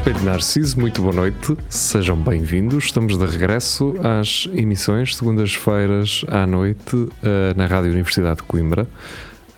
[0.00, 2.86] Espelho Narciso, muito boa noite, sejam bem-vindos.
[2.86, 7.10] Estamos de regresso às emissões, segundas-feiras à noite, uh,
[7.54, 8.88] na Rádio Universidade de Coimbra,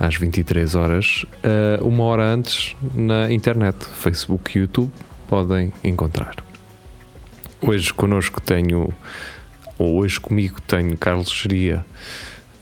[0.00, 4.90] às 23 horas, uh, uma hora antes na internet, Facebook e YouTube,
[5.28, 6.34] podem encontrar.
[7.60, 8.92] Hoje connosco tenho,
[9.78, 11.86] ou hoje comigo tenho Carlos Geria,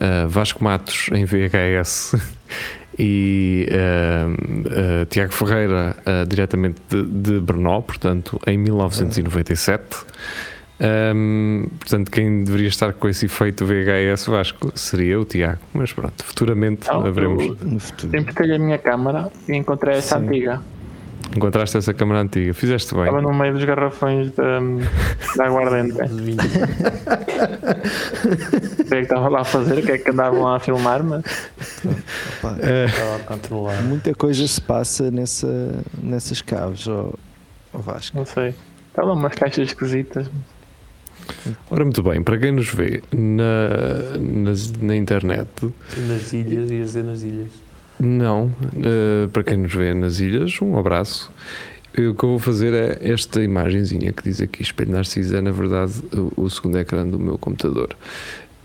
[0.01, 2.15] uh, Vasco Matos em VHS.
[2.99, 10.05] e uh, uh, Tiago Ferreira, uh, diretamente de, de Brno, portanto, em 1997.
[10.81, 16.23] Um, portanto, quem deveria estar com esse efeito VHS Vasco seria o Tiago, mas pronto,
[16.23, 17.45] futuramente Não, haveremos.
[17.45, 18.11] eu No futuro.
[18.11, 20.25] Sempre tenho a minha câmara e encontrei essa Sim.
[20.25, 20.61] antiga.
[21.35, 23.05] Encontraste essa câmara antiga, fizeste bem.
[23.05, 25.95] Estava no meio dos garrafões de, da aguardente.
[28.81, 29.79] O que é que estava lá a fazer?
[29.79, 31.01] O que é que andavam lá a filmar?
[31.03, 31.23] Mas
[32.41, 33.81] Pá, Estava a controlar.
[33.83, 37.13] muita coisa se passa nessa, nessas caves, ó
[37.73, 38.17] ó Vasco.
[38.17, 38.53] não sei.
[38.89, 40.29] Estavam umas caixas esquisitas.
[41.69, 45.47] Ora, muito bem, para quem nos vê na, nas- na internet,
[46.07, 47.51] Nas ilhas, ia dizer nas ilhas.
[48.03, 48.51] Não,
[48.83, 51.31] eh, para quem nos vê nas ilhas, um abraço.
[51.95, 55.41] E O que eu vou fazer é esta imagenzinha que diz aqui Espelho Narciso, é
[55.41, 57.95] na verdade o, o segundo ecrã do meu computador.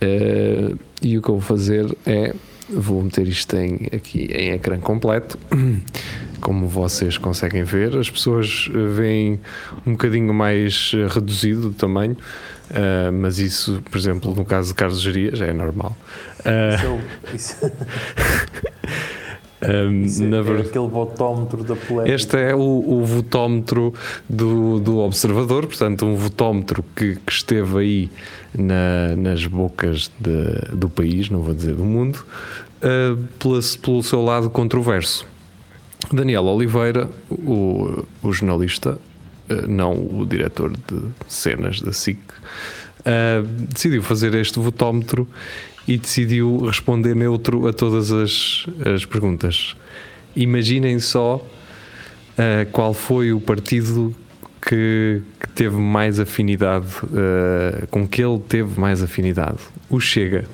[0.00, 2.34] Eh, e o que eu vou fazer é,
[2.68, 5.38] vou meter isto em, aqui em ecrã completo,
[6.40, 7.94] como vocês conseguem ver.
[7.96, 9.40] As pessoas eh, veem
[9.86, 12.16] um bocadinho mais eh, reduzido o tamanho,
[12.70, 15.96] eh, mas isso, por exemplo, no caso de Carlos Geria, já é normal.
[16.44, 16.76] Eh,
[17.34, 18.75] Isso é, isso,
[19.70, 22.14] ehm, isso é- na é aquele botómetro da polémica.
[22.14, 23.92] Este é o, o votómetro
[24.28, 28.10] do, do observador, portanto, um votómetro que, que esteve aí
[28.56, 32.24] na- nas bocas de- do país, não vou dizer do mundo,
[32.82, 35.26] uh, pela- pelo seu lado controverso.
[36.12, 38.98] Daniel Oliveira, o, o jornalista,
[39.50, 45.26] uh, não o diretor de cenas da SIC, uh, decidiu fazer este votómetro
[45.86, 49.76] e decidiu responder neutro a todas as, as perguntas.
[50.34, 54.14] Imaginem só uh, qual foi o partido
[54.60, 59.58] que, que teve mais afinidade, uh, com que ele teve mais afinidade.
[59.88, 60.44] O Chega.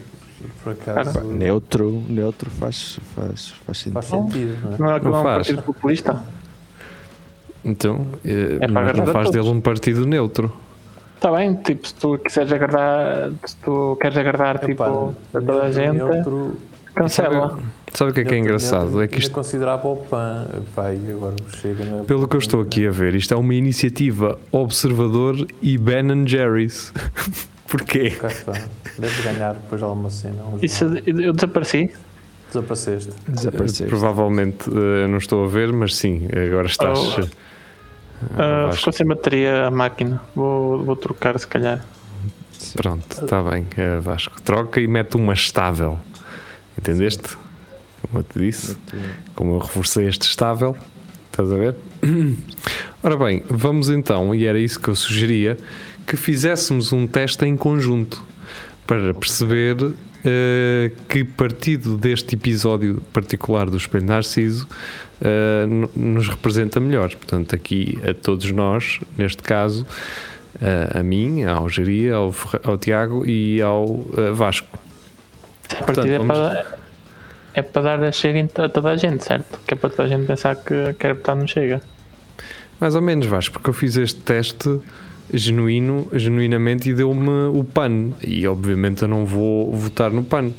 [0.63, 3.93] Por acaso, Cara, Neutro, neutro faz, faz, faz sentido.
[3.95, 4.79] faz sentido, não é?
[4.79, 5.37] Não é que Não é um faz.
[5.49, 6.23] partido populista?
[7.65, 9.31] Então, uh, É mas não faz todos.
[9.31, 10.53] dele um partido neutro.
[11.23, 15.71] Está bem, tipo, se tu quiseres agradar, se tu queres agradar tipo, a toda a
[15.71, 16.57] gente, neutro-
[16.93, 17.61] cancela.
[17.95, 18.87] Sabe o que é que é engraçado?
[18.87, 20.49] neutro É que isto, considerava o PAN.
[20.75, 22.03] Pai, agora chega, não é?
[22.03, 26.93] pelo que eu estou aqui a ver, isto é uma iniciativa Observador e Ben Jerry's.
[27.71, 28.09] Porquê?
[28.09, 28.55] Está.
[28.99, 30.43] Deve ganhar depois de alguma cena.
[30.61, 31.89] Isso, eu desapareci.
[32.49, 33.13] Desapareceste.
[33.29, 33.85] Desapareceste.
[33.85, 36.99] Provavelmente uh, não estou a ver, mas sim, agora estás.
[36.99, 37.52] Oh.
[38.37, 40.21] Ah, ficou sem bateria a máquina.
[40.35, 41.85] Vou, vou trocar se calhar.
[42.75, 44.41] Pronto, está bem, uh, Vasco.
[44.43, 45.99] Troca e mete uma estável.
[46.79, 47.37] Entendeste?
[48.01, 48.77] Como eu te disse.
[49.35, 50.77] como eu reforcei este estável,
[51.31, 51.77] estás a ver?
[53.03, 55.57] Ora bem, vamos então, e era isso que eu sugeria,
[56.07, 58.23] que fizéssemos um teste em conjunto
[58.87, 59.95] para perceber
[60.25, 64.67] eh, que partido deste episódio particular do Espelho Narciso
[65.69, 67.09] no- nos representa melhor.
[67.11, 69.87] Portanto, aqui a todos nós, neste caso,
[70.61, 72.35] eh, a mim, ao Geria, ao,
[72.65, 74.79] ao Tiago e ao Vasco.
[75.81, 76.79] A partida é, vamos- para,
[77.55, 79.59] é para dar a chega a toda a gente, certo?
[79.67, 81.81] Que é para toda a gente pensar que quer votar no Chega.
[82.81, 84.81] Mais ou menos, Vasco, porque eu fiz este teste
[85.33, 88.11] genuíno, genuinamente e deu-me o PAN.
[88.23, 90.51] E obviamente eu não vou votar no PAN.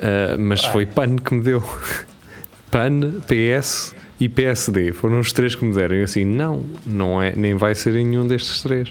[0.00, 1.62] Ah, mas foi PAN que me deu.
[2.70, 4.92] PAN, PS e PSD.
[4.92, 5.94] Foram os três que me deram.
[5.96, 8.88] E eu assim, não, não é, nem vai ser em nenhum destes três.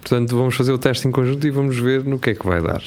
[0.00, 2.60] Portanto, vamos fazer o teste em conjunto e vamos ver no que é que vai
[2.60, 2.82] dar.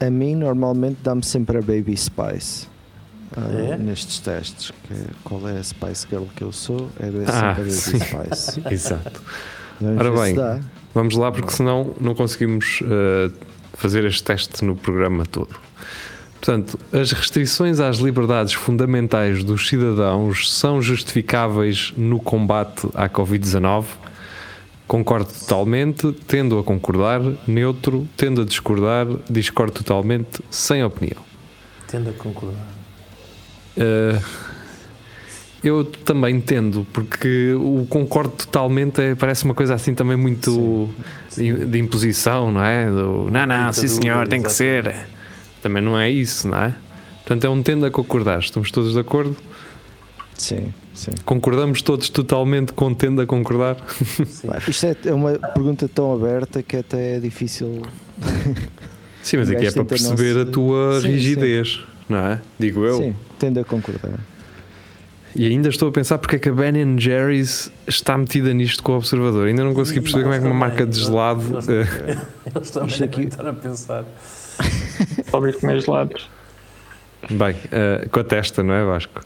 [0.00, 2.66] A mim, normalmente, dá-me sempre a Baby Spice.
[3.36, 3.76] ah, É?
[3.76, 4.70] Nestes testes.
[4.88, 6.88] Que qual é a Spice Girl que eu sou?
[6.98, 7.98] É sempre Ah, a Baby sim.
[8.00, 8.62] Spice.
[8.72, 9.22] Exato.
[9.80, 10.64] Vamos Ora bem.
[10.94, 13.30] Vamos lá, porque senão não conseguimos eh,
[13.72, 15.56] fazer este teste no programa todo.
[16.34, 23.86] Portanto, as restrições às liberdades fundamentais dos cidadãos são justificáveis no combate à Covid-19?
[24.86, 31.22] Concordo totalmente, tendo a concordar, neutro, tendo a discordar, discordo totalmente, sem opinião.
[31.88, 32.66] Tendo a concordar.
[33.76, 34.22] Uh,
[35.68, 40.88] eu também entendo, porque o concordo totalmente é- parece uma coisa assim também muito
[41.36, 42.86] de, de imposição, não é?
[42.86, 44.94] Do, não, não, sim senhor, tem que ser.
[45.62, 46.74] Também não é isso, não é?
[47.24, 48.38] Portanto, é um tendo a concordar.
[48.40, 49.34] Estamos todos de acordo?
[50.34, 51.12] Sim, sim.
[51.24, 53.76] Concordamos todos totalmente com tendo a concordar?
[54.26, 54.48] Sim.
[54.68, 57.82] Isto é, é uma pergunta tão aberta que até é difícil.
[59.22, 62.40] Sim, mas aqui é para não perceber a tua Sim, rigidez, não é?
[62.58, 62.98] Digo eu.
[62.98, 64.20] Sim, tendo a concordar.
[65.36, 68.92] E ainda estou a pensar porque é que a Ben Jerry's está metida nisto com
[68.92, 69.48] o observador.
[69.48, 71.42] Ainda não consegui perceber como é que uma marca de gelado.
[71.52, 74.04] Eles, eh, também aqui- estar a pensar.
[75.42, 76.30] Vir comer gelados.
[77.28, 79.20] Bem, eh, com a testa, não é, Vasco?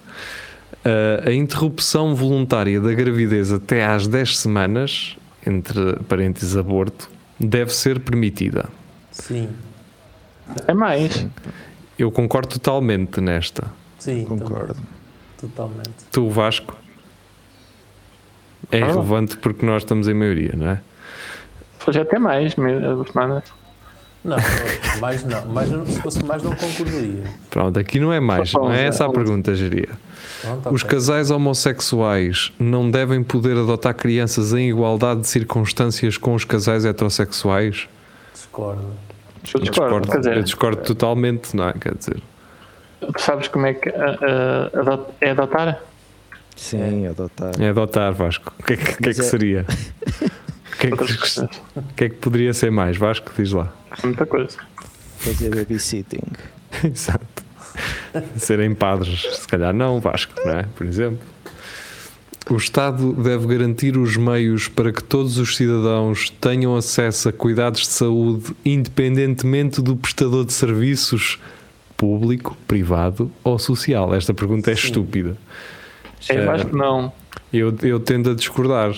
[0.84, 5.16] Eh, a interrupção voluntária da gravidez até às 10 semanas,
[5.46, 8.66] entre parênteses aborto, deve ser permitida.
[9.10, 9.48] Sim,
[10.66, 11.26] É mais.
[11.98, 13.64] Eu concordo totalmente nesta.
[13.98, 14.24] sim.
[14.24, 14.74] Concordo.
[14.74, 14.97] também.
[15.40, 15.90] Totalmente.
[16.10, 16.74] Tu, Vasco,
[18.70, 18.86] é Ah.
[18.86, 20.80] relevante porque nós estamos em maioria, não é?
[21.86, 23.44] Hoje até mais, semanas.
[24.24, 24.36] Não,
[25.00, 25.46] mais não.
[25.46, 27.22] Mais, não- se fosse mais, não concordaria.
[27.48, 29.88] Pronto, aqui não é mais, não é essa a pergunta, Geria.
[30.70, 36.84] Os casais homossexuais não devem poder adotar crianças em igualdade de circunstâncias com os casais
[36.84, 37.88] heterossexuais?
[38.34, 38.82] Discordo.
[39.54, 40.28] Eu discordo.
[40.28, 41.72] Eu discordo totalmente, não é?
[41.72, 42.20] Quer dizer,
[43.00, 45.80] tu sabes como é que adot- é adotar?
[46.56, 47.52] Sim, adotar.
[47.60, 48.52] é adotar, Vasco.
[48.58, 49.64] O que é que, que, é que é- seria?
[49.68, 51.48] O que, é que,
[51.96, 52.96] que é que poderia ser mais?
[52.96, 53.72] Vasco, diz lá.
[54.02, 54.58] Muita coisa.
[55.18, 56.22] Fazer babysitting.
[56.84, 57.26] Exato.
[58.36, 60.62] Serem padres, se calhar não, Vasco, não é?
[60.74, 61.20] Por exemplo.
[62.50, 67.82] O Estado deve garantir os meios para que todos os cidadãos tenham acesso a cuidados
[67.82, 71.38] de saúde, independentemente do prestador de serviços
[71.98, 74.14] público, privado ou social.
[74.14, 74.86] Esta pergunta é Sim.
[74.86, 75.36] estúpida.
[76.30, 77.12] Eu Eh, acho que não.
[77.52, 78.92] Eu, eu tendo a discordar,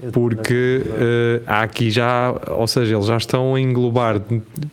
[0.00, 4.22] Eu porque eh, há aqui já, ou seja, eles já estão a englobar,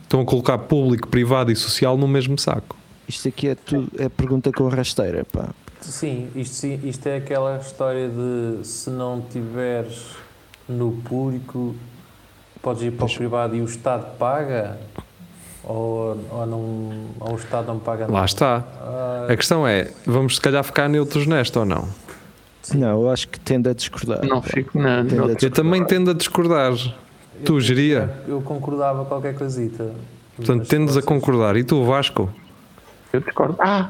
[0.03, 2.77] estão a colocar público, privado e social no mesmo saco.
[3.07, 5.49] Isto aqui é, tudo, é pergunta com rasteira, pá.
[5.81, 10.01] Sim isto, sim, isto é aquela história de se não tiveres
[10.67, 11.75] no público,
[12.61, 14.79] podes ir para o privado e o Estado paga?
[15.67, 16.59] Ou, ou, não,
[17.19, 18.25] ou o Estado não paga Lá nada?
[18.25, 18.63] está.
[18.81, 21.87] Ah, A questão é, vamos se calhar ficar neutros nesta ou não?
[22.73, 24.23] Não, eu acho que tende a discordar.
[24.25, 26.71] Não fico a não- Eu também tendo a discordar.
[26.71, 26.91] eu-
[27.43, 28.11] Tu, geria?
[28.27, 29.91] Eu concordava qualquer coisita.
[30.35, 31.55] Portanto, tendes a concordar.
[31.55, 32.29] E tu, Vasco?
[33.13, 33.55] Eu discordo.
[33.59, 33.89] Ah!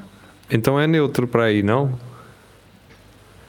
[0.50, 1.92] Então é neutro para aí, não?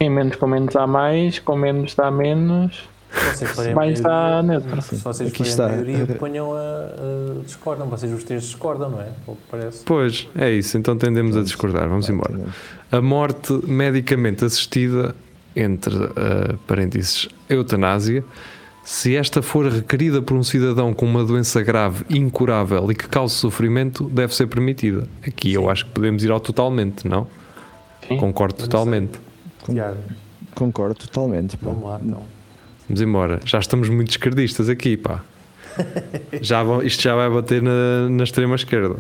[0.01, 2.89] Em menos com menos há mais, com menos dá menos.
[3.17, 4.83] Se vocês forem dá maioria- neutro.
[4.83, 5.65] Se vocês Aqui forem está.
[5.67, 7.89] a maioria, ponham a, a discordam.
[7.89, 9.09] Vocês os três discordam, não é?
[9.51, 9.83] Parece.
[9.85, 10.77] Pois, é isso.
[10.79, 11.89] Então tendemos a discordar.
[11.89, 12.39] Vamos embora.
[12.93, 15.15] A morte medicamente assistida,
[15.55, 18.23] entre uh, parênteses, eutanásia,
[18.85, 23.35] se esta for requerida por um cidadão com uma doença grave, incurável e que cause
[23.35, 25.09] sofrimento, deve ser permitida.
[25.27, 27.27] Aqui eu acho que podemos ir ao totalmente, não?
[28.07, 28.17] Sim.
[28.19, 29.19] Concordo totalmente.
[30.55, 32.23] Concordo totalmente, vamos lá então.
[32.89, 33.41] Vamos embora.
[33.45, 35.23] Já estamos muito esquerdistas aqui, pá.
[36.41, 38.97] Já vão- isto já vai bater na, na extrema esquerda.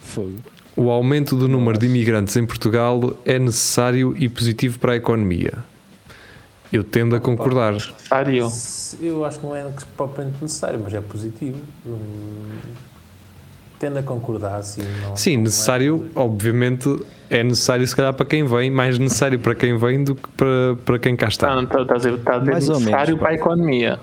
[0.00, 0.36] Fogo.
[0.76, 5.52] O aumento do número de imigrantes em Portugal é necessário e positivo para a economia.
[6.72, 7.72] Eu tendo a concordar.
[7.72, 8.48] Necessário.
[9.00, 11.58] Eu acho que não é propriamente necessário, mas é positivo.
[11.84, 11.98] Hum,
[13.80, 14.82] Tendo a concordar, sim.
[15.02, 16.86] Não, Sim, não é- necessário, obviamente,
[17.30, 20.76] é necessário se calhar para quem vem, mais necessário para quem vem do que para,
[20.84, 21.62] para quem cá Está, está.
[21.62, 23.22] está, está a dizer, está a dizer Mais ou menos, necessário pá.
[23.24, 24.00] para a economia.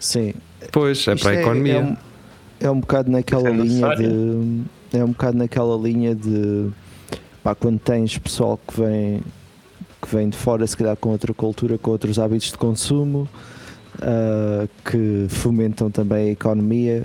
[0.00, 0.32] Sim.
[0.72, 1.74] Pois, é Isto para a economia.
[1.74, 1.96] É um,
[2.58, 4.62] é um bocado naquela é linha de.
[4.94, 6.70] É um bocado naquela linha de.
[7.44, 9.20] Pá, quando tens pessoal que vem,
[10.00, 13.28] que vem de fora, se calhar com outra cultura, com outros hábitos de consumo,
[14.00, 17.04] ah, que fomentam também a economia,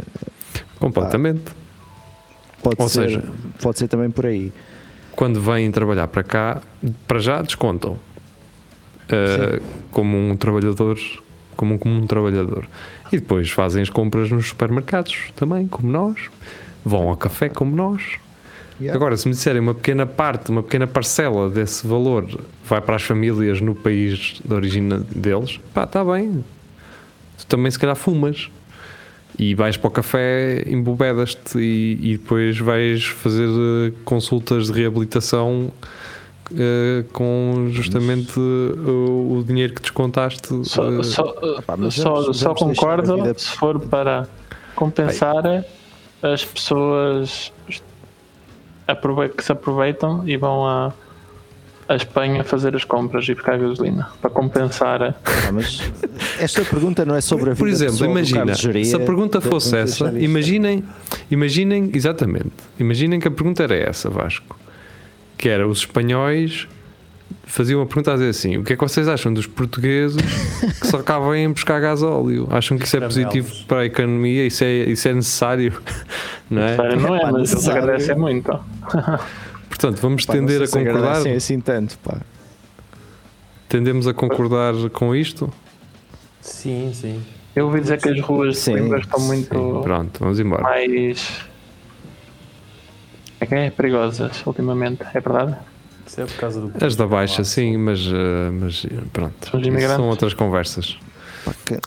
[0.79, 1.51] Completamente.
[2.61, 3.23] Pode, Ou ser, seja-
[3.61, 4.51] pode ser também por aí.
[5.15, 6.61] Quando vêm trabalhar para cá,
[7.07, 7.97] para já descontam.
[9.11, 10.97] Uh, como um trabalhador,
[11.57, 12.65] como um comum trabalhador.
[13.11, 16.29] E depois fazem as compras nos supermercados também, como nós.
[16.85, 18.01] Vão ao café como nós.
[18.79, 18.95] Yeah.
[18.95, 22.25] Agora, se me disserem uma pequena parte, uma pequena parcela desse valor
[22.65, 26.43] vai para as famílias no país de origem deles, pá, está bem.
[27.37, 28.49] Tu também se calhar fumas.
[29.39, 35.71] E vais para o café, embobedas-te e, e depois vais fazer eh, consultas de reabilitação
[36.55, 40.47] eh, com justamente eh, o, o dinheiro que descontaste.
[40.65, 41.23] Só, eh, só,
[41.65, 44.27] pá, só, vamos- só vamos concordo vida- se for para
[44.75, 45.63] compensar
[46.21, 47.51] as pessoas
[49.35, 50.93] que se aproveitam e vão a,
[51.91, 55.01] a Espanha fazer as compras e buscar gasolina para compensar.
[55.03, 55.81] Ah, mas
[56.39, 58.85] esta pergunta não é sobre a vida Por exemplo, imagina, Geria.
[58.85, 60.83] se a pergunta fosse essa, imaginem,
[61.29, 64.57] imaginem, exatamente, imaginem que a pergunta era essa, Vasco,
[65.37, 66.67] que era os espanhóis
[67.45, 70.21] faziam uma pergunta a dizer assim, o que é que vocês acham dos portugueses
[70.79, 72.47] que só cá vêm buscar gasóleo?
[72.49, 74.45] Acham que isso é positivo para a economia?
[74.47, 75.73] Isso é, isso é necessário?
[76.49, 76.75] Não é?
[76.75, 77.81] Sério, não é, Pá, mas eles necessário.
[77.83, 78.59] agradecem muito.
[79.81, 82.17] Portanto, vamos Pá, tender a se concordar, agradecem assim tanto, pá.
[83.67, 85.51] tendemos a concordar com isto?
[86.39, 87.19] Sim, sim.
[87.55, 90.61] Eu ouvi dizer que as ruas de Sim, Coimbra estão muito Sim, pronto, vamos embora.
[90.61, 91.41] mais.
[93.39, 95.57] É que é perigosas ultimamente, é verdade?
[96.05, 96.85] Isso é por causa do.
[96.85, 99.33] As da Baixa, sim, mas, eh, mas pronto,
[99.95, 100.95] São outras conversas.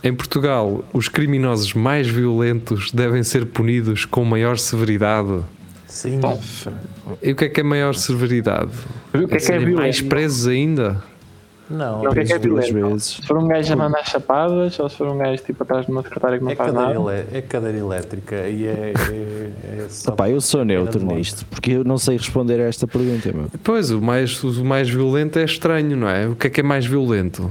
[0.02, 5.44] Em Portugal, os criminosos mais violentos devem ser punidos com maior severidade.
[5.94, 6.18] Sim.
[6.18, 6.40] Bom,
[7.22, 8.70] E o que é que é maior severidade?
[9.14, 11.00] O que é que é mais presos ainda?
[11.70, 12.92] Não, Não, o que é que é duas violento?
[12.94, 13.06] vezes.
[13.06, 15.92] Se for um gajo a mandar chapadas ou se for um gajo tipo atrás de
[15.92, 17.10] uma secretária que não é faz cadeira, nada.
[17.12, 18.92] elé- é cadeira elétrica e é.
[18.92, 22.86] é, é só Pá, eu sou neutro nisto, porque eu não sei responder a esta
[22.86, 23.46] pergunta, meu.
[23.62, 26.26] Pois, o mais, o mais violento é estranho, não é?
[26.28, 27.50] O que é que é mais violento?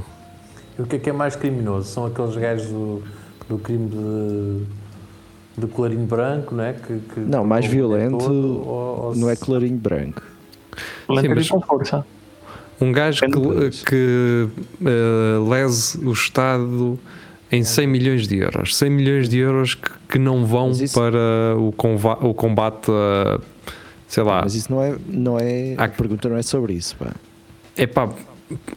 [0.77, 1.87] E o que é que é mais criminoso?
[1.89, 3.01] São aqueles gajos do,
[3.49, 4.63] do crime de,
[5.57, 6.73] de colarinho branco, não é?
[6.73, 10.21] Que, que Não, mais violento todo, ou- ou Não é clarinho branco.
[11.09, 12.05] E com força.
[12.81, 14.47] Um gajo que, que
[14.83, 16.99] eh, lese o Estado
[17.51, 18.75] em 100 milhões de euros.
[18.75, 21.69] 100 milhões de euros que, que não vão isso- para o,
[22.27, 23.39] o combate a,
[24.07, 24.95] sei lá, Mas isso não é.
[25.07, 27.11] Não é a pergunta não é sobre isso, pá.
[27.77, 28.09] é pá,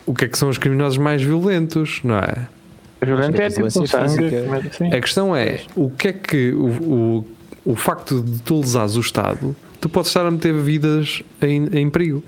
[0.04, 2.46] o que é que são os criminosos mais violentos, não é?
[3.06, 4.08] Violento é a tipo um sangue.
[4.08, 4.86] física- mas assim.
[4.92, 7.26] A questão é, o que é que o, o,
[7.72, 11.88] o facto de tu lesares o Estado, tu podes estar a meter vidas em, em
[11.90, 12.22] perigo.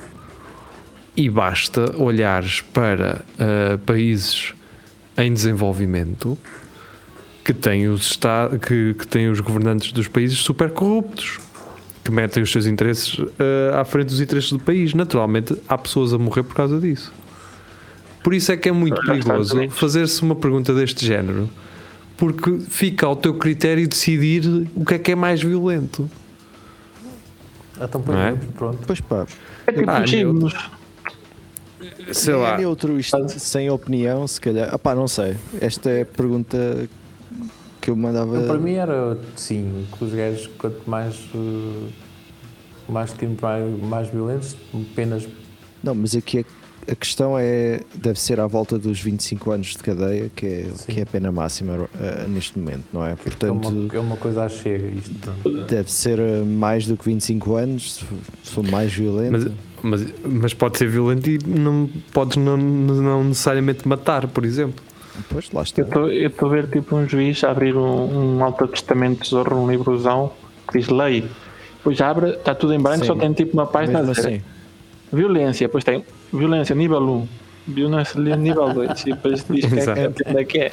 [1.17, 4.55] E basta olhares para ah, países
[5.17, 6.39] em desenvolvimento
[7.45, 8.17] que têm, os
[8.67, 11.41] que, que têm os governantes dos países super corruptos,
[12.05, 13.19] que metem os seus interesses
[13.73, 14.95] ah, à frente dos interesses do país.
[14.95, 17.13] Naturalmente, há pessoas a morrer por causa disso.
[18.23, 21.49] Por isso é que é muito perigoso fazer-se uma pergunta deste género,
[22.17, 24.45] porque fica ao teu critério decidir
[24.75, 26.11] o que é que é mais violento.
[27.81, 28.33] Então, Não é?
[28.57, 28.79] pronto.
[28.87, 29.25] Pois pá.
[29.67, 30.55] É tipo Ah, os signos.
[32.13, 32.59] Sei é lá.
[32.59, 34.69] neutro isto sem opinião, se calhar.
[34.73, 35.37] Ah pá, não sei.
[35.61, 36.89] Esta é a pergunta
[37.81, 38.35] que eu mandava.
[38.37, 41.89] Então, para mim era sim, que os gajos quanto mais eh,
[42.89, 44.57] mais crimes mais, mais violentos,
[44.97, 45.29] penas
[45.83, 47.81] Não, mas aqui a, a questão é.
[47.95, 50.93] Deve ser à volta dos 25 anos de cadeia, que é, Sim.
[50.93, 53.13] que é a pena máxima eh, neste momento, não é?
[53.13, 53.69] é Portanto.
[53.69, 55.31] uma, é uma coisa à chega isto.
[55.69, 59.53] Deve ser eh, mais do que 25 anos, se for- se for mais violento.
[59.83, 64.83] Mas, mas, mas pode ser violento e não podes não, não necessariamente matar, por exemplo.
[65.31, 65.83] Pois, lá está.
[65.83, 69.71] Eu estou a ver tipo um juiz a abrir um, um Alto Testamento Tesouro, um
[69.71, 70.33] livrozão
[70.71, 71.25] que diz lei.
[71.77, 73.07] Depois abre, está tudo em branco, Sim.
[73.07, 74.43] só tem tipo uma página a dizer assim.
[75.13, 75.67] Violência.
[75.69, 77.29] Depois tem violência nível 1,
[77.69, 79.01] violência nível 2.
[79.03, 80.73] E depois diz que é, que é, que é.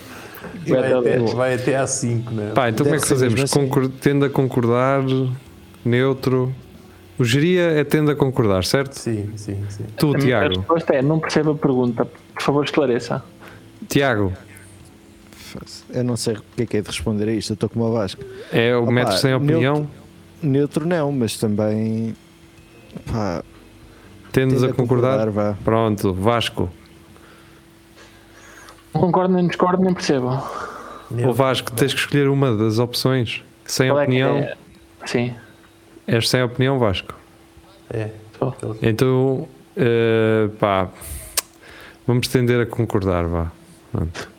[0.67, 2.51] Vai Vai até vai até à 5, né?
[2.53, 3.41] Pá, então como é Deve que fazemos?
[3.43, 3.89] assim.
[4.01, 5.01] Tende a concordar,
[5.83, 6.53] neutro.
[7.17, 8.93] O geria é tende a concordar, certo?
[8.93, 9.85] Sim, sim, sim.
[9.97, 10.55] Tu, A Tiago.
[10.59, 12.05] resposta é: não percebo a pergunta.
[12.33, 13.23] Por favor, esclareça.
[13.87, 14.33] Tiago,
[15.93, 17.51] Eu não sei o que é que é de responder a isto.
[17.51, 18.21] Eu estou como o Vasco.
[18.51, 19.87] é o Opa, metro sem opinião?
[20.43, 22.13] Neutro não, mas também.
[23.11, 23.43] Pá,
[24.35, 25.29] Tendes a concordar?
[25.29, 25.55] vá.
[25.63, 26.69] Pronto, Vasco.
[28.93, 30.43] Não concordo, nem discordo, nem percebo.
[31.09, 33.41] O Vasco, tens que escolher uma das opções.
[33.65, 34.37] Sem Qual é opinião.
[34.37, 34.57] é?
[35.05, 35.33] Sim.
[36.05, 37.13] És sem opinião, Vasco.
[37.89, 38.09] É.
[38.81, 40.89] Então, eh, pá,
[42.05, 43.51] vamos tender a concordar, vá.
[43.91, 44.29] Pronto.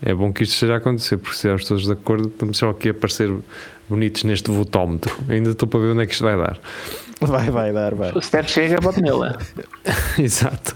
[0.00, 2.70] É bom que isto esteja a acontecer, porque se estivermos todos de acordo, estamos só
[2.70, 3.32] aqui a parecer
[3.92, 5.14] bonitos neste votómetro.
[5.28, 6.58] Ainda estou para ver onde é que isto vai dar.
[7.20, 8.12] Vai, vai dar, vai.
[8.20, 9.32] Se der chega, bote nele.
[10.18, 10.74] Exato.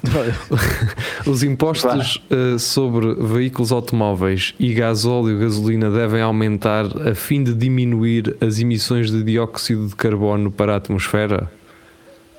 [1.27, 7.53] Os impostos eh, sobre veículos automóveis e gasóleo e gasolina devem aumentar a fim de
[7.53, 11.51] diminuir as emissões de dióxido de carbono para a atmosfera?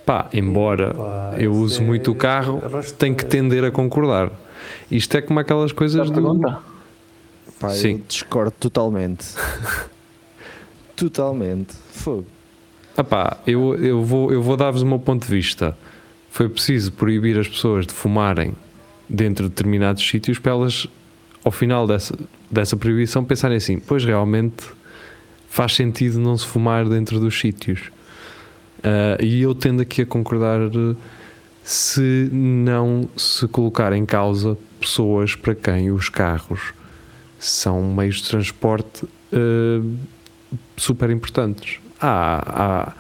[0.06, 4.32] Pá, embora Pá, eu uso é- muito o carro, arrasta- tenho que tender a concordar.
[4.90, 6.14] Isto é como aquelas coisas do.
[6.14, 6.60] pergunta?
[7.60, 8.02] Pá, eu Sim.
[8.08, 9.26] discordo totalmente.
[10.98, 11.74] totalmente.
[11.92, 12.26] Fogo.
[12.98, 15.78] Ah pá, eu, eu vou, eu vou dar-vos o meu ponto de vista.
[16.30, 18.54] Foi preciso proibir as pessoas de fumarem
[19.08, 20.88] dentro de determinados sítios para elas,
[21.44, 22.18] ao final dessa,
[22.50, 24.66] dessa proibição, pensarem assim: pois realmente
[25.48, 27.92] faz sentido não se fumar dentro dos sítios.
[28.84, 30.60] Ah, e eu tendo aqui a concordar
[31.64, 36.74] se não se colocar em causa pessoas para quem os carros
[37.38, 39.82] são meios de transporte eh,
[40.76, 41.80] super importantes.
[42.00, 42.94] Há, há,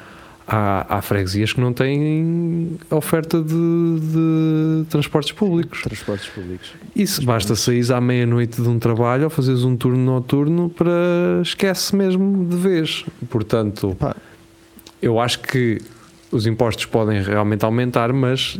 [0.47, 5.81] há, há freguesias que não têm oferta de, de transportes públicos.
[5.81, 6.73] Transportes públicos.
[6.95, 11.95] Isso basta sair à meia-noite de um trabalho ou fazeres um turno noturno para esquece
[11.95, 13.05] mesmo de vez.
[13.29, 14.15] Portanto, Pá.
[15.01, 15.79] eu acho que
[16.31, 18.59] os impostos podem realmente aumentar, mas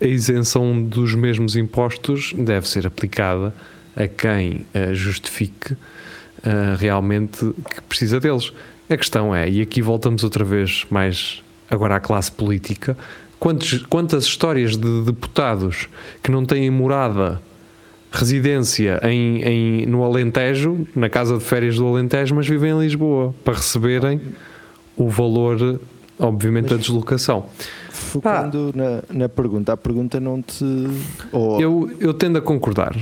[0.00, 3.52] a isenção dos mesmos impostos deve ser aplicada
[3.96, 5.76] a quem eh, justifique
[6.44, 7.38] eh, realmente
[7.70, 8.52] que precisa deles.
[8.90, 12.96] A questão é, e aqui voltamos outra vez mais agora à classe política,
[13.38, 15.88] quantos, quantas histórias de deputados
[16.22, 17.40] que não têm morada,
[18.10, 23.34] residência em, em- no Alentejo, na casa de férias do Alentejo, mas vivem em Lisboa,
[23.44, 24.20] para receberem
[24.96, 25.78] o valor,
[26.18, 27.46] obviamente, da deslocação.
[27.90, 30.64] Focando na, na pergunta, a pergunta não te.
[31.30, 32.96] ou- Eu, eu tendo a concordar.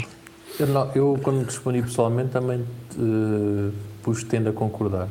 [0.58, 2.60] Eu, não- eu, quando respondi pessoalmente, também
[2.98, 3.70] eh,
[4.02, 5.08] pus tendo a concordar.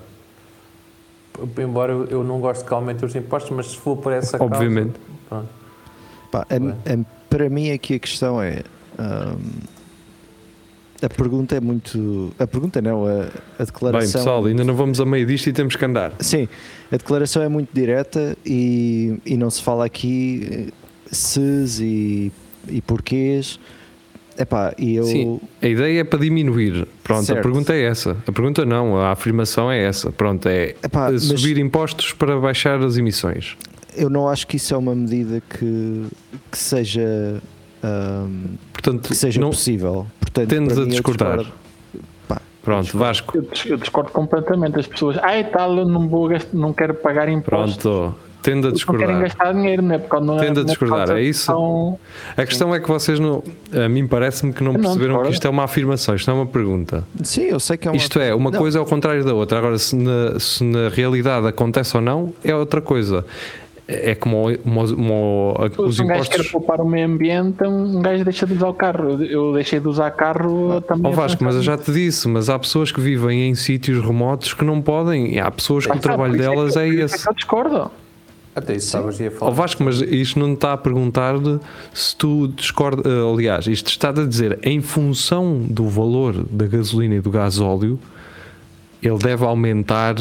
[1.57, 4.93] Embora eu, não goste que aumente os impostos, mas se for por essa causa, Obviamente.
[5.27, 5.49] pronto.
[6.31, 8.63] Pá, a- a- para mim aqui a questão é.
[8.97, 9.51] hum,
[11.01, 12.31] a pergunta é muito.
[12.39, 13.31] A pergunta não, a, a Bem,
[13.65, 14.21] declaração.
[14.21, 16.13] pessoal, ainda não vamos a meio disto e temos que andar.
[16.19, 16.47] Sim,
[16.89, 20.71] a declaração é muito direta e, e não se fala aqui eh,
[21.11, 22.31] ses e,
[22.69, 23.59] e porquês.
[24.37, 25.03] Epá, e eu.
[25.05, 25.39] Sim.
[25.61, 26.87] A ideia é para diminuir.
[27.03, 27.41] Pronto, a Certo.
[27.41, 28.17] pergunta é essa.
[28.27, 30.11] A pergunta não, a afirmação é essa.
[30.11, 33.55] Pronto, é Epá, mas- subir impostos para baixar as emissões.
[33.95, 36.05] Eu não acho que isso é uma medida que,
[36.51, 37.41] que seja,
[37.83, 40.05] hum, Portanto, que seja não, possível.
[40.19, 41.37] Portanto, tendes a discordar.
[41.37, 41.65] discordo.
[42.61, 43.37] Pronto, Vasco.
[43.37, 44.79] Eu, dis- eu discordo completamente.
[44.79, 47.77] As pessoas, ai tal, eu não, vou gastar, não quero pagar impostos.
[47.77, 48.15] Pronto,
[48.46, 49.22] tendo a Porque Não querem discordar.
[49.22, 49.98] gastar dinheiro, não é?
[49.98, 51.46] Porque não é, Tendo a é discordar, é isso?
[51.46, 52.00] são-
[52.38, 53.44] A questão é que vocês não.
[53.74, 56.42] A mim parece-me que não não perceberam que isto é uma afirmação, isto não é
[56.42, 57.03] uma pergunta.
[57.24, 57.98] Sim, eu sei que é uma.
[57.98, 58.60] Isto é, uma Não.
[58.60, 59.58] coisa é ao contrário da outra.
[59.58, 63.25] Agora, se na, se na realidade acontece ou não, é outra coisa.
[63.88, 64.58] É como, os-
[64.94, 66.51] como os Se um gajo quer impostos.
[66.51, 69.22] poupar o meio ambiente, um gajo deixa de usar o carro.
[69.24, 71.05] Eu- deixei de usar carro também.
[71.05, 73.53] Ó a Vasco, mas eu pensar já te disse, mas há pessoas que vivem em
[73.53, 75.36] sítios remotos que não podem.
[75.36, 76.00] E há pessoas que nisso.
[76.00, 77.24] o trabalho Ah, delas que- é isso esse.
[77.24, 77.92] que Eu discordo.
[78.55, 79.51] Até isso estavas a falar.
[79.51, 81.35] Vasco, mas isto não está a perguntar
[81.94, 83.05] se tu discordas.
[83.05, 88.00] eh, Aliás, isto está a dizer em função do valor da gasolina e do gasóleo,
[89.03, 90.15] ele deve aumentar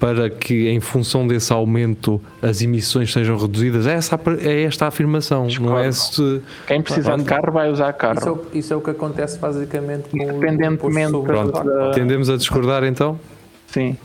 [0.00, 3.86] para que, em função desse aumento, as emissões sejam reduzidas.
[3.86, 6.40] É, essa, é esta a afirmação, não é se.
[6.66, 8.46] Quem precisa de carro vai usar Isso é, carro.
[8.52, 12.36] o, isso é o que acontece basicamente com o Independentemente o Pronto, da- tendemos a
[12.36, 13.20] discordar então?
[13.68, 13.96] Sim.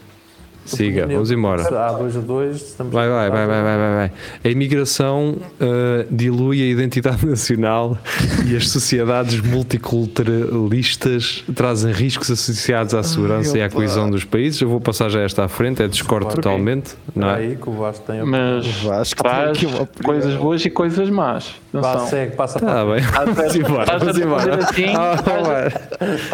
[0.68, 1.64] Siga, vamos embora.
[1.64, 4.12] Há dois a dois, estamos Vai, vai, vai, vai, vai, vai, vai.
[4.44, 7.98] A imigração uh, dilui a identidade nacional
[8.46, 14.62] e as sociedades multiculturalistas trazem riscos associados à segurança e à coesão dos países.
[14.62, 16.96] Eu vou passar já esta à frente, é discordo totalmente.
[17.16, 17.36] Não é?
[17.36, 20.04] aí que o Vasco tem a Mas Vasco tem traz aqui uma opinião.
[20.06, 21.56] coisas boas e coisas más.
[21.74, 22.08] Vá, Atenção.
[22.10, 23.02] segue, passa Tá bem,
[23.36, 24.56] vamos embora, Estás a vamos embora.
[24.64, 25.68] assim, Ah, estás a-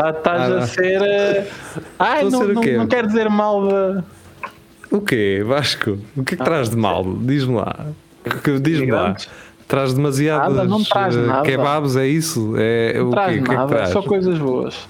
[0.03, 0.67] Estás Ah, a não.
[0.67, 1.01] ser.
[1.01, 1.47] eh,
[1.99, 4.03] Ai, não, ser o não, não quero dizer mal de.
[4.93, 5.97] O quê, Vasco?
[6.15, 7.03] O que é que traz de mal?
[7.21, 7.87] Diz-me lá.
[8.61, 9.15] Diz-me lá.
[9.67, 11.41] Traz demasiadas Nada, não traz uh, nada.
[11.41, 12.53] kebabs, é isso?
[12.57, 13.15] É, o Não quê?
[13.15, 13.89] traz O que é que nada, traz?
[13.89, 14.87] só coisas boas.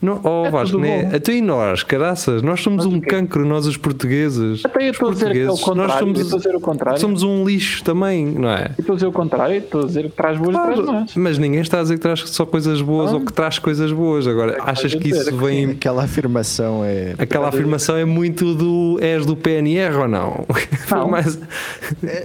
[0.00, 1.10] Não, oh, É Vasco, né?
[1.12, 4.64] até e nós, caraças, nós somos Mas um cancro, nós os portugueses.
[4.64, 5.88] Até eu Os estou a dizer que é o portugueses, contrário.
[5.88, 7.00] Nós eu Estou a somos, dizer o contrário.
[7.00, 8.66] somos um lixo também, não é?
[8.66, 9.56] Eu Estou a dizer o contrário.
[9.56, 11.14] Estou a dizer que traz boas e traz Claro, más.
[11.16, 13.14] mas ninguém está a dizer que traz só coisas boas Ah.
[13.16, 14.26] ou que traz coisas boas.
[14.28, 15.70] Agora, que achas que isso é que vem.
[15.70, 17.14] Aquela afirmação é.
[17.18, 20.46] Aquela afirmação é muito do és do PNR ou não?
[20.90, 21.08] Não.
[21.08, 21.38] mais-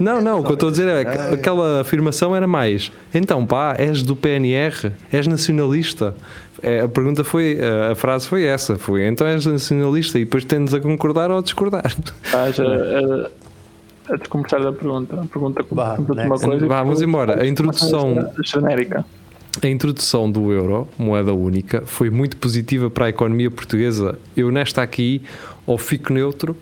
[0.00, 2.90] não, não, o que eu estou a dizer é que aquela afirmação era mais.
[3.12, 6.14] Então, pá, és do PNR, és nacionalista.
[6.64, 10.44] É, a pergunta foi, a- a frase foi essa: foi então és nacionalista e depois
[10.44, 11.94] tendes a concordar ou a discordar.
[12.24, 15.14] Estás a, a, a desconversar da pergunta.
[15.20, 16.66] A pergunta pergunta uma coisa.
[16.66, 17.42] Vamos embora.
[17.42, 19.04] A introdução- a genérica.
[19.62, 24.18] A introdução do euro, moeda única, foi muito positiva para a economia portuguesa.
[24.36, 25.22] Eu nesta aqui,
[25.64, 26.56] ou fico neutro,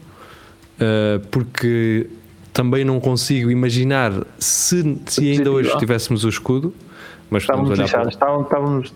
[0.79, 2.07] eh, porque
[2.53, 6.75] também não consigo imaginar se, se ainda hoje tivéssemos o escudo,
[7.31, 8.13] mas Estávamos olhar para lixados.
[8.13, 8.93] Estávamos, estávamos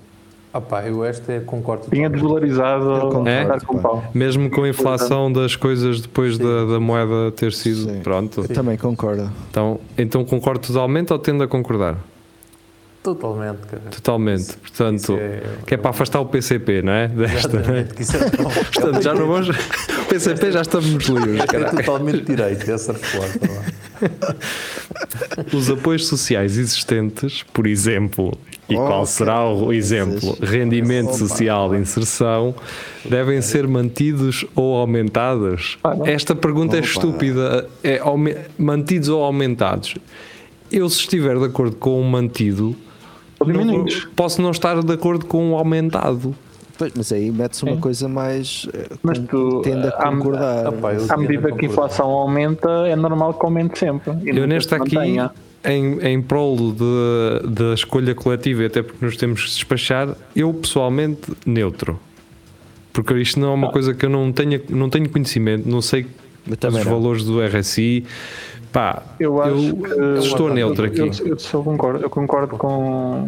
[0.53, 1.87] Ah pá, eu esta é, concordo.
[1.91, 3.01] tinha desvalorizado.
[3.01, 4.05] concordo, dar com pau.
[4.15, 8.01] mesmo com a inflação das coisas depois da, da moeda ter sido Sim.
[8.03, 8.41] pronto.
[8.41, 9.31] Eu também concordo.
[9.51, 11.97] Então, então concordo totalmente ou tendo a concordar?
[13.15, 13.83] Totalmente, cara.
[13.89, 14.57] Totalmente.
[14.57, 17.07] Portanto, Isso é- que é para afastar o PCP, não é?
[17.07, 17.63] Desta, não é?
[17.63, 18.31] Exatamente, que isso é,
[18.75, 19.49] Portanto, já não vamos.
[20.07, 21.41] O PCP já estamos livres.
[21.53, 23.41] é totalmente direito essa resposta.
[23.43, 24.35] lá.
[25.53, 28.33] Os apoios sociais existentes, por exemplo,
[28.69, 30.37] e Oh, qual será o exemplo?
[30.43, 32.55] Rendimento social de inserção,
[33.09, 35.79] devem ser mantidos ou aumentados?
[35.85, 35.97] Ah.
[36.05, 37.69] Esta pergunta é estúpida.
[37.85, 38.01] É
[38.59, 39.95] mantidos ou aumentados?
[40.71, 42.75] Eu, se estiver de acordo com o mantido,
[43.45, 46.35] não- posso não estar de acordo com o aumentado.
[46.79, 48.69] Pois, mas aí mete-se uma coisa mais.
[48.75, 50.67] eh, Mas tu, tende a à- concordar.
[50.67, 54.13] Ah, eu- À medida que a inflação aumenta, é normal que aumente sempre.
[54.25, 55.31] E Eu neste aqui, mantenha.
[55.65, 61.33] em, em prol da escolha coletiva, e até porque nos temos que despachar, eu pessoalmente
[61.47, 61.99] neutro.
[62.93, 66.07] Porque isto não é uma coisa que eu não tenho, não tenho conhecimento, não sei
[66.47, 66.85] os não.
[66.85, 68.05] valores do RSI.
[68.77, 71.01] Pá, Eu acho que- estou neutro aqui.
[71.01, 73.27] Eu, eu, eu concordo, eu concordo com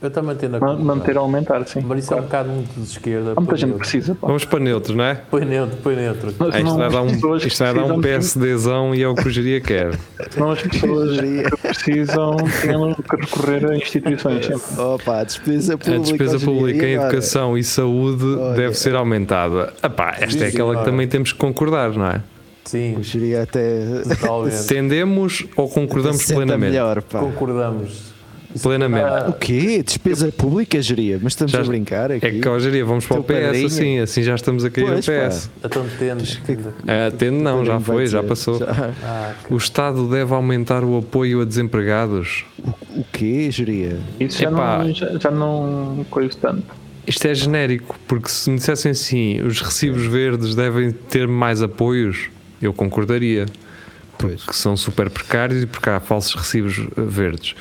[0.00, 1.80] Eu também tenho a ma- manter a aumentar, sim.
[1.86, 3.32] Mas isso é um bocado muito de esquerda.
[3.36, 3.78] Há muita gente neutro.
[3.80, 4.14] precisa.
[4.14, 4.26] pá.
[4.28, 5.14] Vamos para neutro, não é?
[5.30, 6.34] Põe neutro, põe neutro.
[6.38, 9.14] Mas Ah, isto não vai dar um, isto vai dar um PSDzão e é o
[9.14, 9.90] que o Geria quer.
[10.30, 14.80] Senão as pessoas que precisam têm que recorrer a instituições sempre.
[14.80, 16.00] Opa, a despesa A pública.
[16.02, 18.54] despesa em dia, pública em educação e saúde Olha.
[18.56, 19.72] deve ser aumentada.
[19.82, 22.20] Epá, esta é aquela que também temos que concordar, não é?
[22.66, 23.80] Sim, Eu diria até.
[24.02, 24.64] totalmente.
[24.68, 26.70] Tendemos ou concordamos 60 plenamente?
[26.72, 27.20] melhor, pá.
[27.20, 28.14] Concordamos.
[28.62, 29.28] Plenamente.
[29.28, 29.82] O quê?
[29.82, 31.18] Despesa pública, geria?
[31.22, 32.24] Mas estamos Já- a brincar aqui.
[32.26, 33.66] É que hoje dia vamos para o PS padrinho.
[33.66, 35.50] assim, assim já estamos a cair Pois, no PS.
[35.62, 36.40] Então tende.
[36.86, 38.58] Ah, Atende não, já foi, já passou.
[38.58, 38.94] Já.
[39.04, 42.46] Ah, que- O Estado deve aumentar o apoio a desempregados.
[42.96, 43.98] O quê, geria?
[44.18, 44.78] Isso já Epá.
[44.78, 46.64] não, já, já não coiso tanto.
[47.06, 52.30] Isto é genérico, porque se me dissessem assim, os recibos verdes devem ter mais apoios,
[52.60, 53.46] eu concordaria.
[54.18, 54.44] Pois.
[54.44, 57.54] Que são super precários e porque há falsos recibos eh, verdes.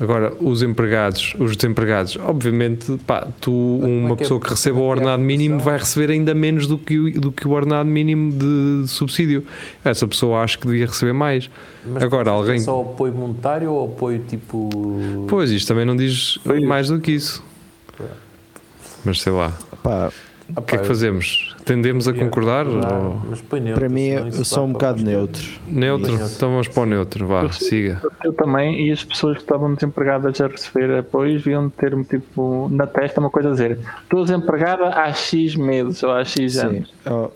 [0.00, 3.50] Agora, os empregados, os desempregados, obviamente, pá, tu,
[3.82, 6.32] uma é que é- pessoa que receba o é é ordenado mínimo vai receber ainda
[6.34, 9.44] menos do que, o- do que o ordenado mínimo de subsídio.
[9.84, 11.50] Essa pessoa acho que devia receber mais.
[11.84, 12.60] Mas Agora, é alguém.
[12.60, 14.68] só apoio monetário ou apoio tipo.
[15.26, 16.62] Pois, isto também não diz Pois.
[16.62, 17.42] mais do que isso.
[19.04, 20.12] Mas sei lá, Pá,
[20.56, 21.56] o que é que fazemos?
[21.68, 22.66] Tendemos a concordar?
[22.66, 23.80] Ah, ou- Mas põe neutro.
[23.80, 25.42] para mim, eu sou um bocado neutro.
[25.66, 26.14] Neutro?
[26.14, 28.00] Então vamos para o neutro, vá, Eu- siga.
[28.24, 32.86] Eu também, e as pessoas que estavam desempregadas a receber apoios deviam ter tipo na
[32.86, 36.60] testa uma coisa a dizer: estou desempregada há X meses ou há X Sim.
[36.60, 36.92] anos.
[37.06, 37.28] Oh,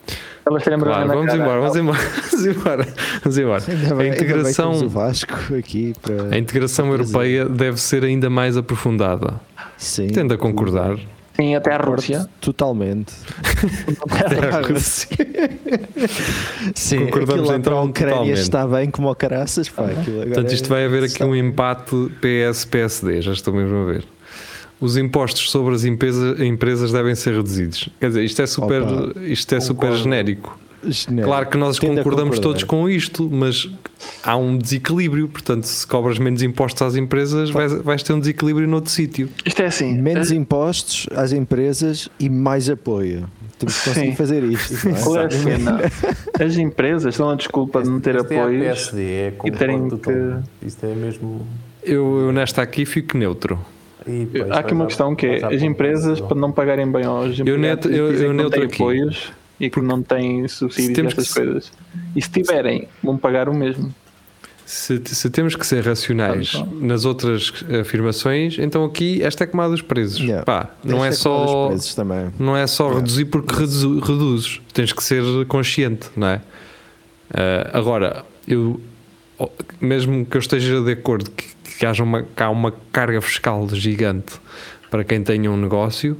[0.44, 1.38] Elas terem Claro, vamos cara.
[1.38, 1.98] embora, vamos embora,
[2.32, 2.88] vamos embora,
[3.22, 3.62] vamos embora.
[3.68, 6.34] ainda bem, A integração, o Vasco aqui para.
[6.34, 9.34] a integração europeia deve ser ainda mais aprofundada.
[9.76, 10.08] Sim.
[10.08, 10.96] Tendo a concordar.
[11.42, 12.28] Sim, até a Rússia.
[12.40, 13.12] Totalmente.
[14.10, 15.08] Até a Rússia.
[16.74, 18.38] Sim, Concordamos então para a Ucrânia totalmente.
[18.40, 19.84] está bem como o caraças, pá.
[19.84, 24.04] Portanto, isto vai haver aqui está- um empate PS-PSD, já estou mesmo a ver.
[24.80, 27.88] Os impostos sobre as empresas, empresas devem ser reduzidos.
[28.00, 30.02] Quer dizer, isto é super, Opa, isto é super concordo.
[30.02, 30.58] genérico.
[30.84, 31.28] Genérico.
[31.28, 33.68] Claro que nós Tendo concordamos todos com isto, mas
[34.22, 35.28] há um desequilíbrio.
[35.28, 39.28] Portanto, se cobras menos impostos às empresas, vais, vais ter um desequilíbrio noutro sítio.
[39.44, 39.94] Isto é assim.
[40.00, 43.28] Menos eh, impostos às empresas e mais apoio.
[43.58, 44.16] Temos que conseguir Sim.
[44.16, 44.74] fazer isto.
[44.88, 45.00] não é?
[45.02, 45.80] Qual é a cena?
[46.40, 48.62] As empresas dão a desculpa de não ter Este é a apoios.
[48.62, 50.48] PSD, é concordo terem totalmente.
[50.66, 51.46] Isto é mesmo.
[51.84, 53.58] Eu, eu nesta aqui fico neutro.
[54.06, 57.38] E, pois, Há aqui uma questão que é: as empresas, para não pagarem bem aos
[57.38, 58.74] empregados, neto- eu- dizem eu que não neutro aqui.
[58.82, 61.72] apoios e que não têm subsídios temos e essas que- coisas.
[62.16, 63.94] E se tiverem, vão pagar o mesmo.
[64.64, 66.66] Se, se temos que ser racionais Então.
[66.80, 70.20] nas outras afirmações, então aqui esta é como a dos presos.
[70.20, 70.44] Yeah.
[70.44, 71.46] Pá, não é questão
[71.78, 72.02] só
[72.38, 76.40] não é só reduzir porque redu- reduzes, tens que ser consciente, não é?
[77.34, 78.80] Ah, agora, eu
[79.80, 81.44] mesmo que eu esteja de acordo que,
[81.78, 84.34] que haja uma, que há uma carga fiscal gigante
[84.90, 86.16] para quem tenha um negócio,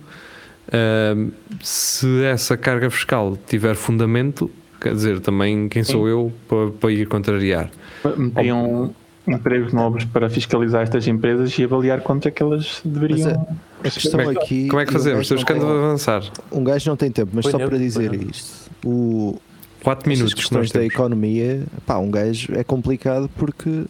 [1.63, 7.07] se essa carga fiscal tiver fundamento, quer dizer, também quem sou eu para, para ir
[7.07, 7.71] contrariar?
[8.17, 8.95] Metiam
[9.27, 13.47] empregos novos para fiscalizar estas empresas e avaliar quanto é que elas deveriam.
[13.81, 14.69] A questão Como é que- aqui.
[14.69, 15.29] Como é que um fazemos?
[15.29, 16.23] que tem- avançar.
[16.51, 18.71] Um gajo não tem tempo, mas Põe só para dizer isto.
[18.85, 19.41] O,
[19.83, 20.95] 4 estas minutos nós questões da temos.
[20.95, 23.85] economia, pá, um gajo é complicado porque,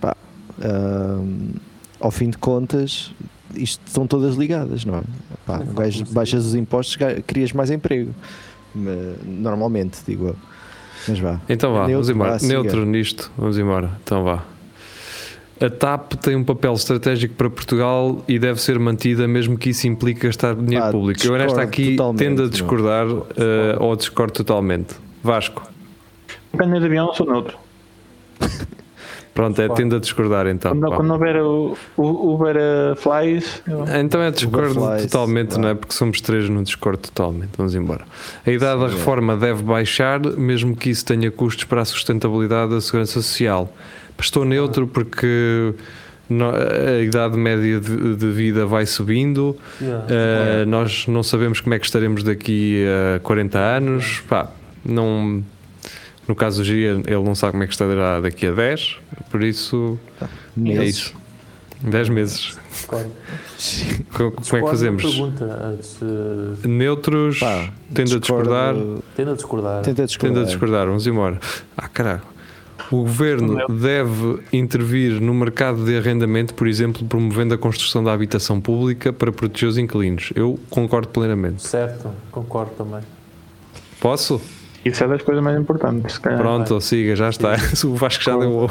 [0.00, 0.14] pá,
[0.62, 1.50] hum,
[2.00, 3.12] ao fim de contas,
[3.56, 5.02] isto estão todas ligadas, não é?
[5.46, 8.14] Pá, um baixas os impostos, crias mais emprego.
[8.74, 8.90] Ma-
[9.24, 10.36] Normalmente, digo eu.
[11.08, 11.40] Mas vá.
[11.48, 12.38] Então vá, vamos Neutro, embora.
[12.38, 12.46] vá.
[12.46, 13.90] Neutro nisto, vamos embora.
[14.02, 14.42] Então vá.
[15.58, 19.86] A TAP tem um papel estratégico para Portugal e deve ser mantida, mesmo que isso
[19.88, 21.26] implique gastar dinheiro Pá, público.
[21.26, 24.94] Eu nesta aqui tendo a discordar eh, ou discordo totalmente.
[25.22, 25.62] Vasco,
[26.54, 27.56] Ganhar de avião, sou neutro.
[29.36, 30.72] Pronto, é tenda a discordar então.
[30.76, 32.56] Quando, quando houver o, o Uber
[32.96, 35.74] Flies, eu- Então é discordo totalmente, não é?
[35.74, 37.50] Porque somos três no discordo totalmente.
[37.56, 38.04] Vamos embora.
[38.44, 42.80] A idade da reforma deve baixar, mesmo que isso tenha custos para a sustentabilidade da
[42.80, 43.72] segurança social.
[44.18, 45.74] Estou neutro porque
[46.28, 49.54] no- a idade média de, de vida vai subindo.
[49.80, 50.04] Yeah.
[50.06, 52.84] Uh, nós não sabemos como é que estaremos daqui
[53.16, 54.22] a 40 anos.
[54.28, 54.48] Pá,
[54.84, 55.44] não,
[56.28, 58.96] no caso do Gia, ele não sabe como é que estará daqui a 10,
[59.30, 60.96] por isso é Meses.
[60.96, 61.14] isso.
[61.82, 62.58] 10 meses.
[62.72, 63.10] Discordo.
[64.14, 65.02] Co- Como é que fazemos?
[65.04, 68.74] Pergunta, antes, eh, Neutros, Pá, tendo a discordar,
[69.14, 69.82] tendo a discordar.
[69.82, 70.34] Tenta discordar.
[70.34, 71.38] tendo a discordar, vamos embora.
[71.76, 72.22] Ah, caralho.
[72.90, 78.60] O governo deve intervir no mercado de arrendamento, por exemplo, promovendo a construção da habitação
[78.60, 80.32] pública para proteger os inquilinos.
[80.34, 81.62] Eu concordo plenamente.
[81.66, 83.00] Certo, concordo também.
[84.00, 84.40] Posso?
[84.88, 86.14] Isso é das coisas mais importantes.
[86.14, 86.38] se calhar.
[86.40, 87.56] Pronto, siga, já está.
[87.84, 88.70] O Vasco já deu.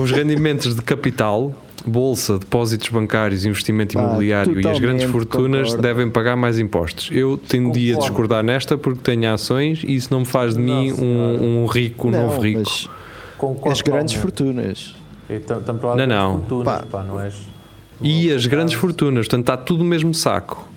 [0.00, 1.54] Os rendimentos de capital,
[1.86, 5.82] bolsa, depósitos bancários, investimento imobiliário e as grandes fortunas concordo.
[5.82, 7.08] devem pagar mais impostos.
[7.12, 10.90] Eu tendia a discordar nesta porque tenho ações e isso não me faz de mim
[10.90, 12.60] Nossa, um, um rico, um Não, novo rico.
[12.64, 12.88] mas
[13.38, 14.36] Concordo as grandes totalmente.
[14.54, 14.94] fortunas.
[15.30, 15.62] Então,
[15.96, 16.38] Não, não.
[16.40, 16.84] fortunas, Pá.
[16.90, 17.34] pá, não és.
[18.02, 20.68] E as grandes Ah, fortunas, portanto está tudo no mesmo saco.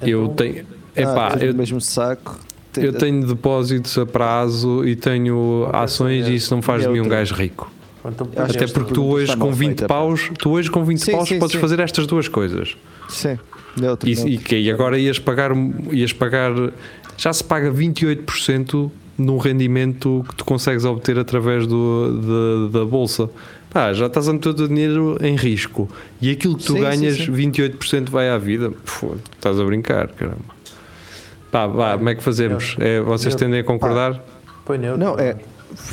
[0.00, 0.66] Eu então, tenho.
[0.96, 2.38] Epá, ah, eu, o mesmo saco.
[2.86, 7.08] Eu tenho depósitos a prazo e tenho ações e isso não faz de mim um
[7.08, 7.70] gajo rico.
[8.04, 11.12] Então, Até porque tu hoje com mal 20 feita, paus, tu hoje com 20 Sim,
[11.12, 11.60] paus sim, podes sim.
[11.60, 12.76] fazer estas duas coisas.
[13.08, 13.38] Sim.
[14.04, 15.50] E, e, que- e agora ias pagar,
[15.92, 16.52] ias pagar,
[17.16, 23.28] já se paga 28% num rendimento que tu consegues obter através do, da, da bolsa.
[23.70, 25.88] Pá, já estás a meter o teu dinheiro em risco.
[26.22, 27.26] E aquilo que tu ganhas, sim.
[27.32, 28.70] 28% vai à vida.
[29.00, 30.56] Pô, estás a brincar, caramba.
[31.50, 32.76] Pá, vá, como é que fazemos?
[32.78, 34.22] É, vocês Eu- tendem a concordar?
[34.64, 34.98] Põe neutro.
[34.98, 35.36] Não, é.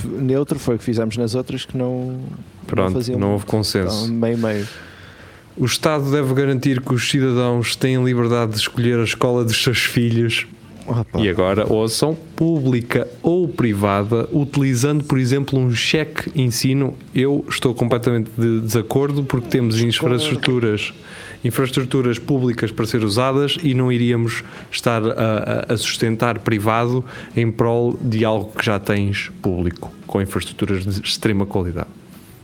[0.03, 2.19] Neutro foi o que fizemos nas outras que não.
[2.67, 4.05] Pronto, faziam não houve consenso.
[4.05, 4.67] Então, meio meio.
[5.57, 9.79] O Estado deve garantir que os cidadãos têm liberdade de escolher a escola dos seus
[9.79, 10.47] filhos
[10.87, 16.95] Opa, E agora ouçam pública ou privada, utilizando, por exemplo, um cheque ensino.
[17.13, 20.93] Eu estou completamente de desacordo porque temos infraestruturas,
[21.45, 27.05] infraestruturas públicas para ser usadas e não iríamos estar a, a- sustentar privado
[27.35, 31.87] em prol de algo que já tens público, com infraestruturas de extrema qualidade.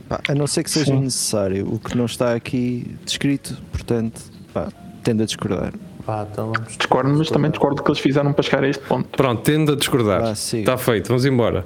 [0.08, 1.00] pá, a não ser que seja Sim.
[1.00, 4.20] necessário, o que não está aqui descrito, portanto,
[4.54, 4.68] pá,
[5.02, 5.72] tendo a discordar.
[6.06, 6.52] Pá, então.
[6.78, 9.08] Discordo, mas também discordo que eles fizeram para chegar a este ponto.
[9.16, 10.22] Pronto, tendo a discordar.
[10.24, 10.32] Ah.
[10.32, 11.64] Está feito, vamos embora.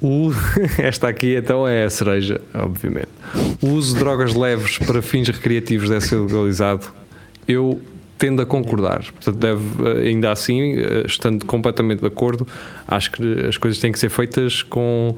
[0.00, 0.30] O-
[0.78, 3.08] esta aqui então é a cereja, obviamente.
[3.60, 6.86] O uso de drogas leves para fins recreativos deve ser legalizado.
[7.46, 7.80] Eu
[8.16, 9.02] tendo a concordar.
[9.12, 12.46] Portanto, deve, ainda assim, eh, estando completamente de acordo,
[12.86, 15.16] acho que as coisas têm que ser feitas com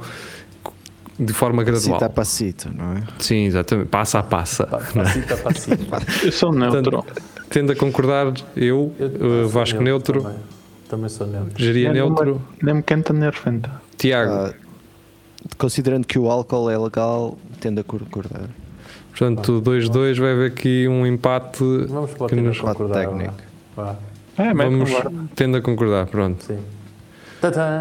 [1.18, 1.94] de forma gradual.
[1.98, 3.02] Cita a passito, não é?
[3.18, 3.88] Sim, exatamente.
[3.88, 4.66] Passo a passo.
[4.66, 5.76] Pá, Passita, passita.
[6.24, 6.90] Eu sou neutro.
[7.02, 10.38] Portanto, tendo a concordar, eu, Eu- eh, Vasco neutro, Também.
[10.88, 11.52] Também sou neutro.
[11.56, 13.70] geria Nem me- neutro, Nem me quenta nem refenta.
[13.98, 14.54] Tiago.
[15.58, 18.48] Considerando que o álcool é legal, tendo a concordar.
[19.10, 21.62] Portanto, 2-2 vai haver aqui um empate.
[21.88, 23.06] Vamos que nos- concordar.
[23.06, 23.34] técnico.
[23.76, 23.96] Vá.
[24.38, 25.28] É, mas Vamos concordo.
[25.34, 26.42] tendo a concordar, pronto.
[26.44, 26.58] Sim.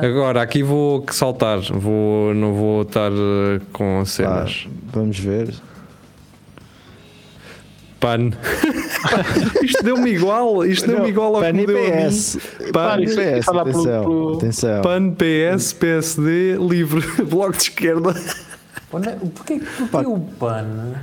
[0.02, 4.68] Agora, aqui vou que saltar, vou, não vou estar eh, com cenas.
[4.92, 5.54] vamos ver.
[8.00, 8.32] PAN.
[9.64, 11.78] isto deu-me igual, isto deu-me igual ao que PAN me e deu.
[12.10, 12.38] PS.
[12.72, 14.04] PAN, PAN e PS, pelo- atenção.
[14.04, 14.82] pelo- atenção.
[14.82, 18.10] PAN, PS, PSD, Livre, Bloco de Esquerda.
[18.12, 20.94] É- Porquê, porquê o PAN?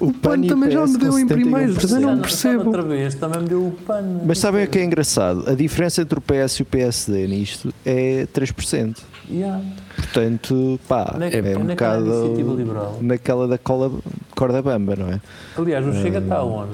[0.00, 1.76] O PAN e também já me deu em primeiro, 71%.
[1.82, 2.64] mas eu não percebo.
[2.66, 4.02] Outra vez também me deu o PAN.
[4.26, 5.48] Mas sabem o que é engraçado?
[5.48, 8.96] A diferença entre o PS e o PSD nisto é 3%.
[9.30, 9.62] Yeah.
[9.96, 12.98] Portanto, pá, Onde é é é um a bocado iniciativa liberal?
[13.00, 13.90] naquela da cola,
[14.36, 15.20] corda bamba, não é?
[15.56, 16.72] Aliás, o Chega está onde?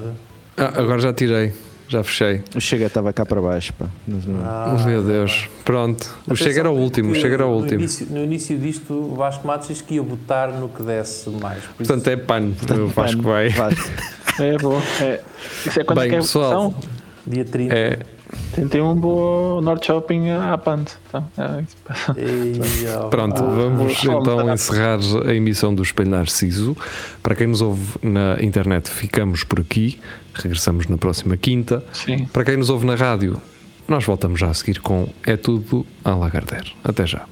[0.57, 1.53] Ah, agora já tirei,
[1.89, 2.43] já fechei.
[2.55, 3.87] O Chega estava cá para baixo, pá.
[4.45, 5.49] Ah, meu Deus.
[5.65, 7.79] Pronto, o Chega era o último, o Chega era o no último.
[7.81, 11.63] Início, no início disto, o Vasco Matos disse que ia votar no que desse mais.
[11.63, 13.49] Por isso, Portanto, é PAN, eu acho que vai.
[13.49, 13.89] Vasco.
[14.39, 14.81] É bom.
[15.01, 15.19] É.
[15.65, 16.73] Isso é quando Bem, é é a pessoal.
[17.27, 17.75] dia 30.
[17.75, 17.99] É,
[18.53, 20.93] Tentei um bom Norte Shopping à Pante.
[21.07, 21.63] Então, é
[23.09, 26.75] Pronto, vamos então encerrar a emissão do Espelho Narciso.
[27.23, 29.99] Para quem nos ouve na internet, ficamos por aqui.
[30.33, 31.83] Regressamos na próxima quinta.
[31.91, 32.25] Sim.
[32.25, 33.41] Para quem nos ouve na rádio,
[33.87, 36.73] nós voltamos já a seguir com É Tudo a Lagardère.
[36.83, 37.25] Até já.